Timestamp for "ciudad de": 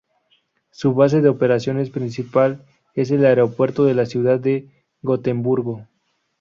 4.07-4.67